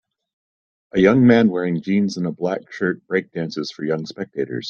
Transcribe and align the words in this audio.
A 0.93 0.99
young 0.99 1.27
man 1.27 1.49
wearing 1.49 1.79
jeans 1.83 2.17
and 2.17 2.25
a 2.25 2.31
black 2.31 2.71
shirt 2.71 3.05
breakdances 3.07 3.71
for 3.71 3.83
young 3.85 4.07
spectators. 4.07 4.59